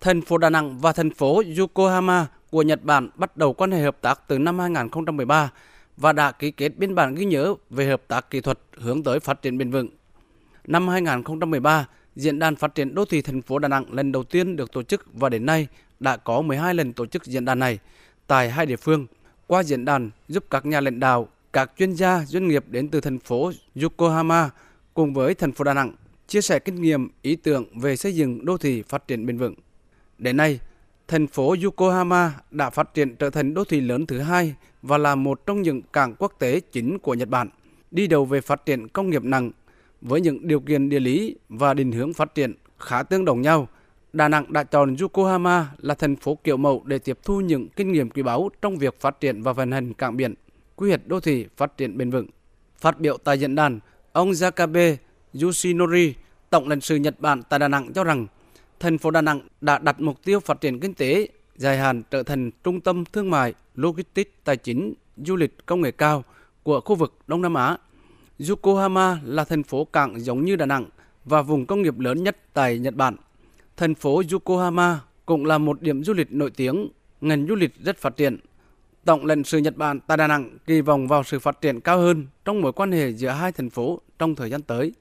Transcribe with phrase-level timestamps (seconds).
[0.00, 3.82] Thành phố Đà Nẵng và thành phố Yokohama của Nhật Bản bắt đầu quan hệ
[3.82, 5.50] hợp tác từ năm 2013
[5.96, 9.20] và đã ký kết biên bản ghi nhớ về hợp tác kỹ thuật hướng tới
[9.20, 9.88] phát triển bền vững.
[10.66, 14.56] Năm 2013, Diễn đàn Phát triển Đô thị thành phố Đà Nẵng lần đầu tiên
[14.56, 15.66] được tổ chức và đến nay
[16.00, 17.78] đã có 12 lần tổ chức diễn đàn này
[18.26, 19.06] tại hai địa phương.
[19.46, 23.00] Qua diễn đàn giúp các nhà lãnh đạo, các chuyên gia, doanh nghiệp đến từ
[23.00, 23.52] thành phố
[23.82, 24.50] Yokohama
[24.94, 25.94] cùng với thành phố Đà Nẵng
[26.28, 29.54] chia sẻ kinh nghiệm, ý tưởng về xây dựng đô thị phát triển bền vững.
[30.18, 30.60] Đến nay,
[31.08, 35.14] thành phố Yokohama đã phát triển trở thành đô thị lớn thứ hai và là
[35.14, 37.48] một trong những cảng quốc tế chính của Nhật Bản,
[37.90, 39.50] đi đầu về phát triển công nghiệp nặng
[40.00, 43.68] với những điều kiện địa lý và định hướng phát triển khá tương đồng nhau.
[44.12, 47.92] Đà Nẵng đã chọn Yokohama là thành phố kiểu mẫu để tiếp thu những kinh
[47.92, 50.34] nghiệm quý báu trong việc phát triển và vận hành cảng biển,
[50.76, 52.26] quy hoạch đô thị phát triển bền vững.
[52.78, 53.80] Phát biểu tại diễn đàn,
[54.12, 54.96] ông Jakabe
[55.42, 56.14] Yoshinori,
[56.50, 58.26] Tổng lãnh sự Nhật Bản tại Đà Nẵng cho rằng
[58.80, 62.22] thành phố Đà Nẵng đã đặt mục tiêu phát triển kinh tế dài hạn trở
[62.22, 66.24] thành trung tâm thương mại, logistics, tài chính, du lịch công nghệ cao
[66.62, 67.76] của khu vực Đông Nam Á.
[68.48, 70.86] Yokohama là thành phố cảng giống như Đà Nẵng
[71.24, 73.16] và vùng công nghiệp lớn nhất tại Nhật Bản.
[73.76, 76.88] Thành phố Yokohama cũng là một điểm du lịch nổi tiếng,
[77.20, 78.38] ngành du lịch rất phát triển.
[79.04, 81.98] Tổng lãnh sự Nhật Bản tại Đà Nẵng kỳ vọng vào sự phát triển cao
[81.98, 84.92] hơn trong mối quan hệ giữa hai thành phố trong thời gian tới.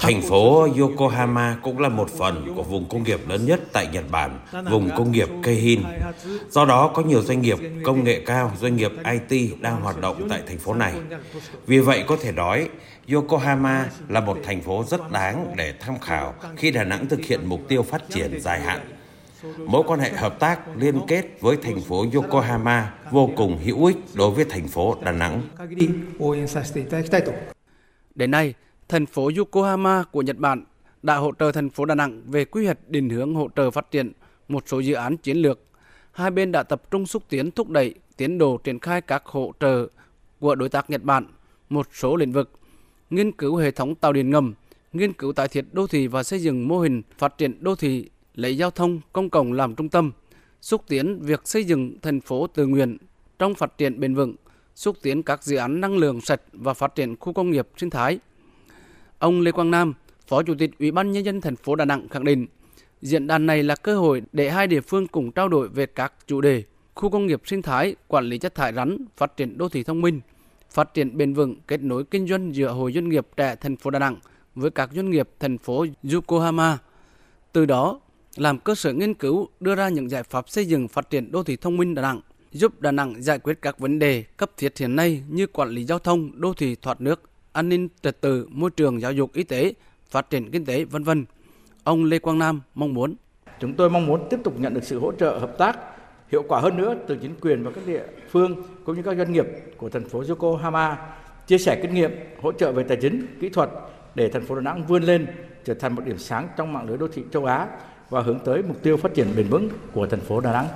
[0.00, 4.04] Thành phố Yokohama cũng là một phần của vùng công nghiệp lớn nhất tại Nhật
[4.10, 4.38] Bản,
[4.70, 5.82] vùng công nghiệp Keihin.
[6.50, 8.92] Do đó, có nhiều doanh nghiệp công nghệ cao, doanh nghiệp
[9.28, 10.94] IT đang hoạt động tại thành phố này.
[11.66, 12.68] Vì vậy, có thể nói,
[13.12, 17.40] Yokohama là một thành phố rất đáng để tham khảo khi Đà Nẵng thực hiện
[17.44, 18.80] mục tiêu phát triển dài hạn.
[19.58, 23.96] Mối quan hệ hợp tác liên kết với thành phố Yokohama vô cùng hữu ích
[24.14, 25.42] đối với thành phố Đà Nẵng.
[28.14, 28.54] Đến nay,
[28.90, 30.64] thành phố Yokohama của Nhật Bản
[31.02, 33.90] đã hỗ trợ thành phố Đà Nẵng về quy hoạch định hướng hỗ trợ phát
[33.90, 34.12] triển
[34.48, 35.60] một số dự án chiến lược.
[36.12, 39.52] Hai bên đã tập trung xúc tiến thúc đẩy tiến độ triển khai các hỗ
[39.60, 39.86] trợ
[40.40, 41.26] của đối tác Nhật Bản
[41.68, 42.50] một số lĩnh vực,
[43.10, 44.54] nghiên cứu hệ thống tàu điện ngầm,
[44.92, 48.10] nghiên cứu tái thiết đô thị và xây dựng mô hình phát triển đô thị
[48.34, 50.12] lấy giao thông công cộng làm trung tâm,
[50.60, 52.96] xúc tiến việc xây dựng thành phố tự nguyện
[53.38, 54.34] trong phát triển bền vững,
[54.74, 57.90] xúc tiến các dự án năng lượng sạch và phát triển khu công nghiệp sinh
[57.90, 58.18] thái.
[59.20, 59.94] Ông Lê Quang Nam,
[60.28, 62.46] Phó Chủ tịch Ủy ban nhân dân thành phố Đà Nẵng khẳng định,
[63.02, 66.12] diễn đàn này là cơ hội để hai địa phương cùng trao đổi về các
[66.26, 66.62] chủ đề
[66.94, 70.00] khu công nghiệp sinh thái, quản lý chất thải rắn, phát triển đô thị thông
[70.00, 70.20] minh,
[70.70, 73.90] phát triển bền vững, kết nối kinh doanh giữa hội doanh nghiệp trẻ thành phố
[73.90, 74.16] Đà Nẵng
[74.54, 76.78] với các doanh nghiệp thành phố Yokohama.
[77.52, 78.00] Từ đó,
[78.36, 81.42] làm cơ sở nghiên cứu đưa ra những giải pháp xây dựng phát triển đô
[81.42, 82.20] thị thông minh Đà Nẵng,
[82.52, 85.84] giúp Đà Nẵng giải quyết các vấn đề cấp thiết hiện nay như quản lý
[85.84, 89.42] giao thông, đô thị thoát nước, an ninh trật tự, môi trường, giáo dục, y
[89.42, 89.72] tế,
[90.10, 91.24] phát triển kinh tế, vân vân.
[91.84, 93.14] Ông Lê Quang Nam mong muốn
[93.60, 95.78] Chúng tôi mong muốn tiếp tục nhận được sự hỗ trợ hợp tác
[96.28, 99.32] hiệu quả hơn nữa từ chính quyền và các địa phương cũng như các doanh
[99.32, 99.46] nghiệp
[99.76, 100.98] của thành phố Yokohama
[101.46, 102.10] chia sẻ kinh nghiệm,
[102.42, 103.70] hỗ trợ về tài chính, kỹ thuật
[104.14, 105.26] để thành phố Đà Nẵng vươn lên
[105.64, 107.66] trở thành một điểm sáng trong mạng lưới đô thị châu Á
[108.10, 110.66] và hướng tới mục tiêu phát triển bền vững của thành phố Đà Nẵng.